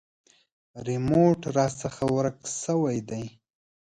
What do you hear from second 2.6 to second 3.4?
شوی دی.